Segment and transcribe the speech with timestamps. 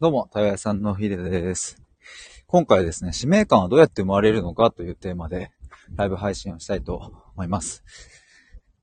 [0.00, 1.82] どうも、たやさんのひでです。
[2.46, 5.50] 今回ですね、使命感はどうやって生まれるのかというテーマで、
[5.96, 7.82] ライブ配信をしたいと思います。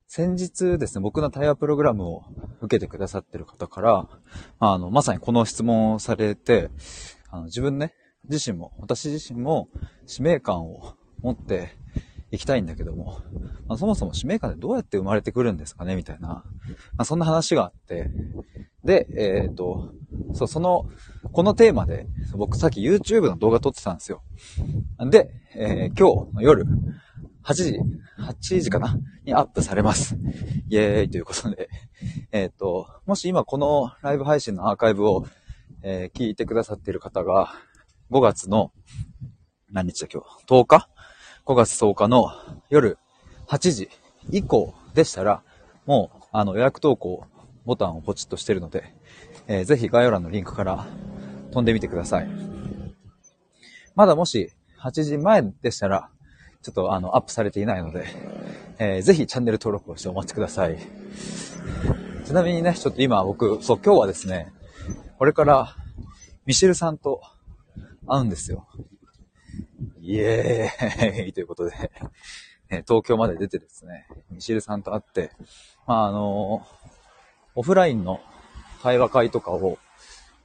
[0.08, 2.26] 先日ですね、僕の対話プログラムを
[2.60, 4.10] 受けてくださってる方から、
[4.60, 6.70] あの、まさにこの質問をされて、
[7.30, 7.94] あの自分ね、
[8.30, 9.70] 自身も、私自身も
[10.08, 11.78] 使命感を持って
[12.36, 13.22] いきたいんだけども、
[13.68, 15.96] まあ、そもそも使命感ってどうやって生まれてくるんですかね？
[15.96, 16.44] みたいな、ま
[17.00, 18.12] あ、そんな話があって、
[18.84, 19.94] で、えっ、ー、と、
[20.34, 20.86] そう、その、
[21.32, 24.22] このテーマで、僕さっき YouTube の動画撮ってたんですよ。
[25.10, 26.66] で、えー、今日の夜、
[27.44, 27.80] 8時、
[28.20, 28.98] 8時かな？
[29.24, 30.18] にアップされます。
[30.70, 31.70] イェーイということで。
[32.32, 35.26] えっ、ー、と、もし今このライブ配信のアーカイブを、
[35.82, 37.54] えー、聞いてくださっている方が、
[38.12, 38.72] 5月の、
[39.72, 40.90] 何日だ今日 ?10 日？
[41.46, 42.32] ?5 月10日の
[42.70, 42.98] 夜
[43.48, 43.90] 8時
[44.32, 45.44] 以降でしたら、
[45.86, 47.26] もう、あの予約投稿
[47.66, 48.94] ボタンをポチッとしてるので、
[49.48, 50.86] えー、ぜひ概要欄のリンクから
[51.52, 52.30] 飛んでみてください。
[53.96, 56.10] まだもし8時前でしたら、
[56.62, 58.06] ちょっとあの、アップされていないので、
[58.80, 60.78] えー、ぜひチャンネル登録をしてお待ちください。
[62.26, 64.52] ちなみにね、ちょっと今僕、そう、今日はですね、
[65.18, 65.76] これから
[66.46, 67.22] ミシェルさんと
[68.08, 68.68] 会うんですよ。
[70.06, 71.34] イエーイ。
[71.34, 71.92] ということで、
[72.88, 75.32] 東京まで出てですね、ミシルさんと会って、
[75.88, 76.66] まああの
[77.56, 78.22] オフラインの
[78.84, 79.80] 対話会とかを、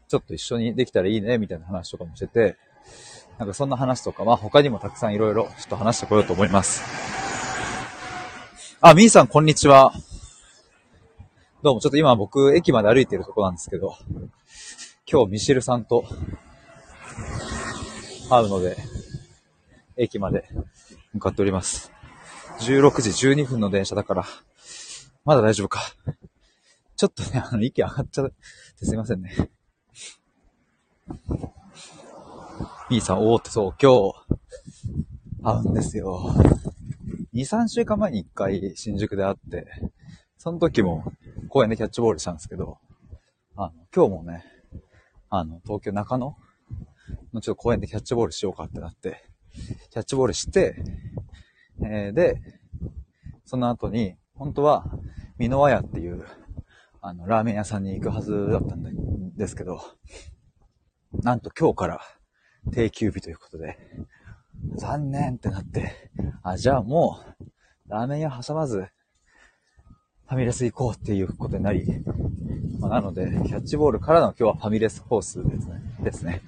[0.09, 2.57] ちょっと一緒にできたらいいね、みたいな話とかもしてて、
[3.39, 6.83] なんかそんな話とか、まあ他にもたくさんいろいろちょっと話してこようと思います。
[8.81, 9.93] あ、みーさんこんにちは。
[11.63, 13.95] どうも、ちょっと今僕駅まで歩いてるとこなんですけど、
[15.11, 16.07] 今日ミシルさんと
[18.31, 18.79] 会うので、
[19.97, 20.49] 駅まで
[21.13, 21.93] 向かっております。
[22.61, 24.25] 16時12分の電車だから、
[25.25, 25.81] まだ大丈夫か。
[26.97, 28.31] ちょっとね、あの、息上がっちゃっ
[28.79, 29.51] てすいませんね。
[32.91, 34.41] みーさん、おーってそう、今日、
[35.43, 36.35] 会うんですよ。
[37.33, 39.67] 2、3週間前に1回新宿で会って、
[40.37, 41.13] その時も
[41.49, 42.79] 公園でキャッチボールしたんですけど、
[43.57, 44.45] あの、今日もね、
[45.29, 46.37] あの、東京中野
[47.33, 49.25] のちょっと公園でキャッチボールしようかってなって、
[49.91, 50.77] キャッチボールして、
[51.85, 52.41] えー、で、
[53.45, 54.85] その後に、本当は、
[55.39, 56.25] 美濃和屋っていう、
[57.01, 59.81] あの、ラーメン屋さんに行くはずだったんですけど、
[61.23, 62.01] なんと今日から
[62.73, 63.79] 定休日ということで、
[64.77, 66.11] 残念ってなって、
[66.43, 67.45] あ、じゃあもう、
[67.89, 68.87] ラーメン屋挟まず、
[70.29, 71.85] ファミレス行こうっていうことになり、
[72.79, 75.83] まあ、なので、キャッチボールからの今日はファミレスコースですね。
[76.03, 76.43] ですね。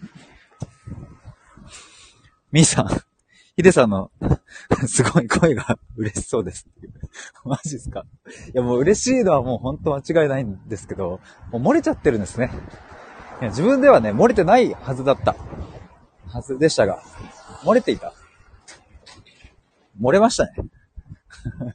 [2.53, 2.89] みーさん、
[3.57, 4.11] ヒデさんの
[4.89, 6.67] すごい声が嬉しそうです。
[7.45, 8.05] マジっすか？
[8.55, 11.21] いやもう嬉しいのはもう本当間違いないんですけど、
[11.51, 12.51] もう漏れちゃってるんですね。
[13.41, 15.37] いや自分ではね、漏れてないはずだった。
[16.29, 17.03] はずでしたが、
[17.63, 18.15] 漏れていた。
[20.01, 20.55] 漏れましたね。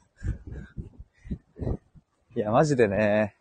[2.34, 3.36] いや、マジでね。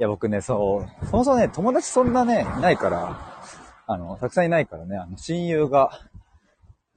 [0.00, 3.40] いや、僕ね、そう、そもそもね、友達そんなね、いないから、
[3.86, 5.90] あの、たくさんいないからね、あの、親友が、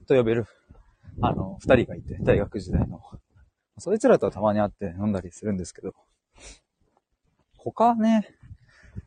[0.06, 0.46] と呼べる
[1.22, 3.00] あの、二人がいて、大学時代の。
[3.78, 5.94] そいつらとはたまに会って飲んだりするんですけど、
[7.56, 8.28] 他はね、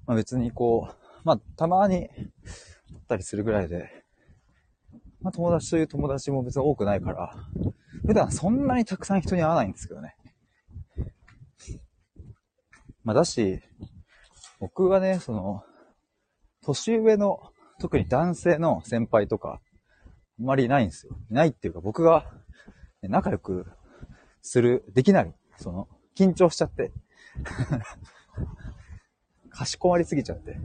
[0.06, 2.26] まあ、別にこう、まあ、たまに会
[2.96, 4.04] ったりするぐらいで、
[5.22, 7.36] まあ、友達という友達も別に多くないから、
[8.06, 10.16] 普段そんなにたくさん人に会わないんですけどね。
[13.04, 13.62] まあ、だし、
[14.60, 15.64] 僕がね、その、
[16.64, 19.62] 年上の、特に男性の先輩とか、
[20.40, 21.16] あんまりいないんですよ。
[21.30, 22.26] いないっていうか僕が
[23.02, 23.66] 仲良く
[24.42, 25.34] する、できない。
[25.58, 26.92] その、緊張しちゃって。
[29.50, 30.60] かしこまりすぎちゃって。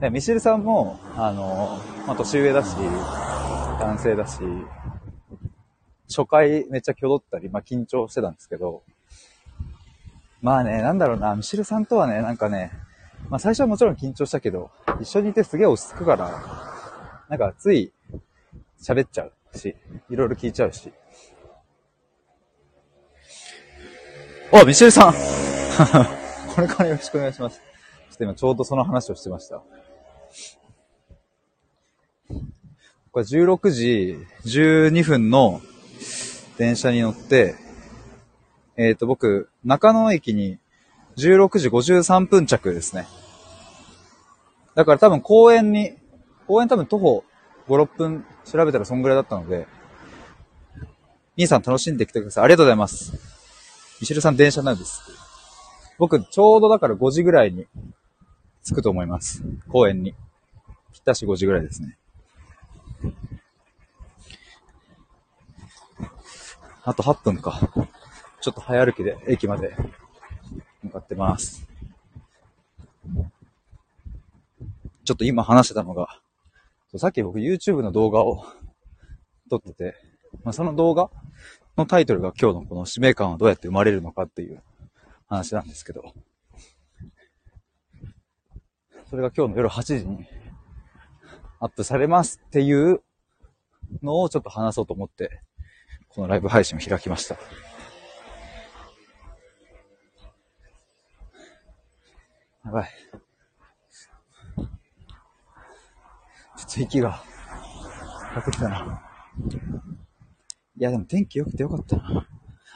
[0.00, 2.74] でミシルさんも、あの、まあ、年上だし、
[3.78, 4.40] 男性だし、
[6.08, 8.82] 初回めっちゃ挙動ったり、まあ、緊張してたんですけど、
[10.42, 12.72] まあね、なんだろうな、ミシルさんとはね、なんかね、
[13.30, 16.30] まあ最初はもちろん緊張したけど、一緒にいてすげえ落ち着くから、
[17.28, 17.92] なんかつい
[18.82, 19.76] 喋っちゃうし、
[20.10, 20.92] いろいろ聞いちゃうし。
[24.52, 25.12] あ、ミシェルさん
[26.54, 27.58] これからよろしくお願いします。
[27.58, 29.62] ちょっと今ちょうどその話をしてました。
[33.12, 35.60] これ16時12分の
[36.58, 37.54] 電車に乗って、
[38.76, 40.58] えっ、ー、と、僕、中野駅に
[41.16, 43.06] 16時53分着ですね。
[44.74, 45.96] だから多分公園に、
[46.46, 47.24] 公園多分徒歩
[47.68, 49.66] 5、6分調べたらそんぐらいだったので、
[51.36, 52.44] 兄さん楽しんできてください。
[52.44, 53.12] ありがとうございます。
[54.00, 55.00] ミシェルさん電車なんです。
[55.98, 57.66] 僕、ちょうどだから5時ぐらいに
[58.64, 59.42] 着くと思います。
[59.68, 60.14] 公園に。
[60.92, 61.96] ぴったし5時ぐらいですね。
[66.84, 67.60] あと8分か。
[68.40, 69.76] ちょっと早歩きで駅まで
[70.82, 71.64] 向かってます。
[75.04, 76.20] ちょっと今話してたのが、
[76.98, 78.44] さっき僕 YouTube の動画を
[79.48, 79.96] 撮ってて、
[80.44, 81.10] まあ、その動画
[81.76, 84.62] のタイトルが今日のこの使命感はどうやって生まれるのかっていう
[85.26, 86.12] 話なんですけど、
[89.06, 90.26] それが今日の夜8時に
[91.60, 93.02] アップされますっていう
[94.02, 95.40] のをちょっと話そうと思って、
[96.08, 97.38] このライブ配信を開きました。
[102.66, 102.90] やばい。
[106.62, 107.22] ちょっと息が、
[108.34, 109.02] かってきたな。
[110.76, 112.28] いや、でも天気良くてよかったな。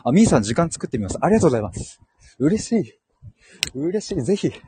[0.05, 1.19] あ、みーさん時間作ってみます。
[1.21, 2.01] ありがとうございます。
[2.39, 2.93] 嬉しい。
[3.75, 4.23] 嬉しい。
[4.23, 4.61] ぜひ、チ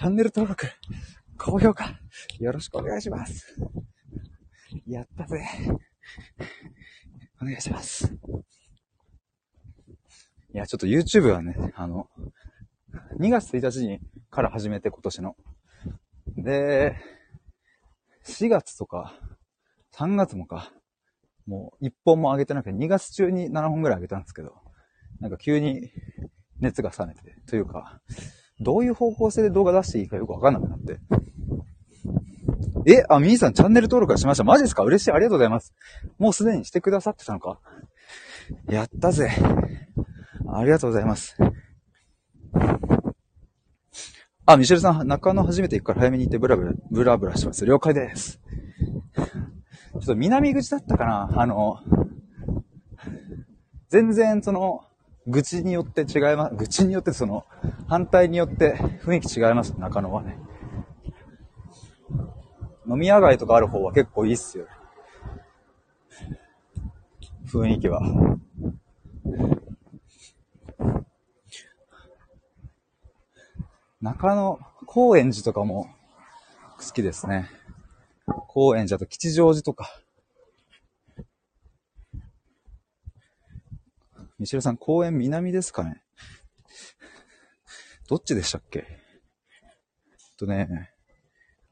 [0.00, 0.66] ャンネル登録、
[1.38, 1.98] 高評価、
[2.40, 3.56] よろしくお願いします。
[4.86, 5.44] やったぜ。
[7.40, 8.12] お願いします。
[10.52, 12.08] いや、ちょっと YouTube はね、あの、
[13.18, 14.00] 2月1日に
[14.30, 15.36] から始めて今年の。
[16.36, 16.96] で、
[18.26, 19.14] 4月とか、
[19.94, 20.72] 3月もか、
[21.46, 24.54] もう1本も上げてなくて、2月中に7本ぐらい上げたんですけど、
[25.20, 25.90] なんか急に
[26.60, 28.00] 熱が冷めて、というか、
[28.60, 30.98] どういう方向性で動画出していいかよくわかんなくなって。
[32.86, 34.44] え、あ、みーさんチャンネル登録はしました。
[34.44, 34.82] マジですか？
[34.82, 35.12] 嬉しい。
[35.12, 35.74] ありがとうございます。
[36.18, 37.60] もうすでにしてくださってたのか
[38.68, 39.30] やったぜ。
[40.48, 41.36] ありがとうございます。
[44.48, 47.66] あ、ミシェルさん、中野初めて行くから早めに行ってブラブラ、ブラブラします。
[47.66, 48.40] 了解です。
[49.16, 51.80] ちょっと南口だったかなあの、
[53.88, 54.84] 全然その、
[55.26, 56.54] 愚痴によって違います。
[56.54, 57.44] 愚痴によってその、
[57.88, 60.38] 反対によって雰囲気違います、中野はね。
[62.88, 64.66] 飲み屋街とかある方は結構いいっすよ。
[67.48, 68.00] 雰囲気は。
[74.06, 75.90] 中野、高円寺とかも
[76.78, 77.50] 好きですね。
[78.46, 79.90] 高円寺と吉祥寺とか。
[84.38, 86.04] ミシルさん、公園南ですかね？
[88.08, 88.86] どっちでしたっけ？
[90.38, 90.92] とね、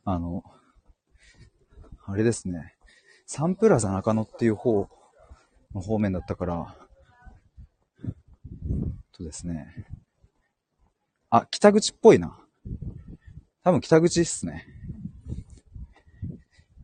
[0.04, 0.42] あの、
[2.04, 2.75] あれですね。
[3.26, 4.88] サンプラザ中野っていう方
[5.72, 6.75] の方面だったから、
[9.12, 9.86] とですね。
[11.36, 12.38] あ、北口っぽいな。
[13.64, 14.69] 多分北口っすね。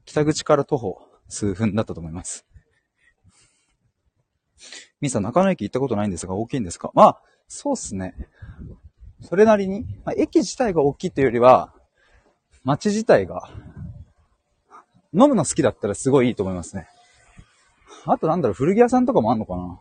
[0.04, 0.98] 北口から徒歩
[1.28, 2.44] 数分だったと思います。
[5.00, 6.90] ミさん、中野駅行ったことないんですが、大きいんですか？
[6.94, 8.12] まあ、そうっすね。
[9.22, 11.72] それなりに、まあ、駅自体が大きいというよりは、
[12.64, 13.48] 街自体が、
[15.12, 16.88] 飲むの好きだったらすごいいいと思いますね。
[18.04, 19.78] あとなんだろう、古着屋さんとかもあんのかな、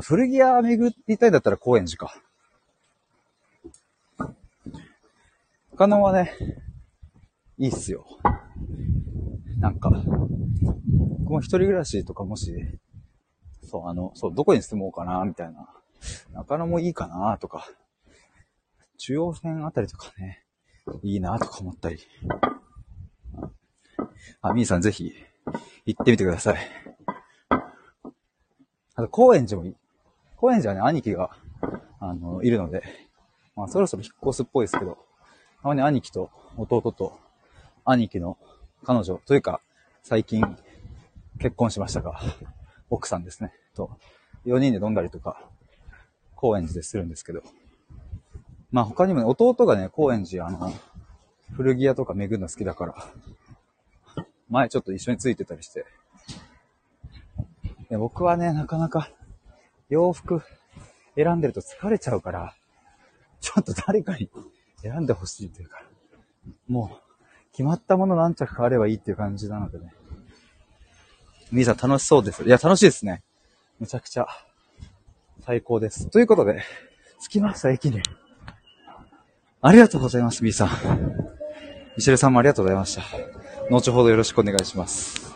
[0.00, 2.22] 古着屋巡りたいんだったら高円寺か。
[5.76, 6.32] 他のはね、
[7.58, 8.06] いいっすよ。
[9.58, 9.90] なんか、
[11.18, 12.54] 僕も一人暮らしとかもし、
[13.62, 15.68] そう、あの、そう、どこに住もうかな、みたいな。
[16.32, 17.68] 中野もいいかな、とか。
[18.96, 20.46] 中央線あたりとかね、
[21.02, 21.98] いいな、とか思ったり。
[24.40, 25.12] あ、みーさんぜひ、
[25.84, 26.56] 行ってみてください。
[28.94, 29.76] あと、高円寺もいい。
[30.36, 31.36] 高円寺はね、兄貴が、
[32.00, 32.82] あの、いるので、
[33.54, 35.05] まあ、そろそろ引っ越すっぽいですけど、
[35.62, 37.18] たまに兄貴と弟と、
[37.84, 38.38] 兄貴の
[38.84, 39.60] 彼女というか、
[40.02, 40.56] 最近
[41.38, 42.20] 結婚しましたが、
[42.90, 43.52] 奥さんですね。
[43.74, 43.90] と、
[44.46, 45.42] 4人で飲んだりとか、
[46.34, 47.42] 高円寺でするんですけど。
[48.70, 50.72] まあ他にもね、弟がね、高円寺、あの、
[51.52, 52.94] 古着屋とか巡るの好きだから、
[54.48, 55.84] 前ちょっと一緒についてたりして。
[57.88, 59.10] で僕はね、なかなか
[59.88, 60.42] 洋服
[61.14, 62.54] 選んでると疲れちゃうから、
[63.40, 64.28] ちょっと誰かに
[64.90, 65.82] 選んでほしいというか、
[66.68, 66.96] もう
[67.52, 69.92] 決まったもの何着かあればいいっていう感じなのでね。
[71.52, 72.42] みーさん楽しそうです。
[72.44, 73.22] いや、楽しいですね。
[73.78, 74.26] めちゃくちゃ
[75.44, 76.10] 最高です。
[76.10, 76.62] ということで、
[77.20, 78.02] 着きました、駅に。
[79.62, 80.68] ありがとうございます、みーさん。
[81.96, 83.02] ミシェルさんもありがとうございました。
[83.70, 85.34] 後ほどよろしくお願いします。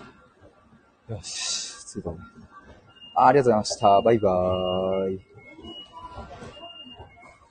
[1.08, 2.18] よし、着いたね。
[3.16, 4.02] ありがとうございました。
[4.02, 5.29] バイバーイ。